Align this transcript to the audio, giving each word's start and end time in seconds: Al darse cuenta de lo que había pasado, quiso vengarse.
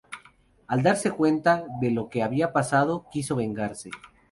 Al 0.65 0.81
darse 0.81 1.11
cuenta 1.11 1.63
de 1.79 1.91
lo 1.91 2.09
que 2.09 2.23
había 2.23 2.51
pasado, 2.53 3.05
quiso 3.11 3.35
vengarse. 3.35 3.91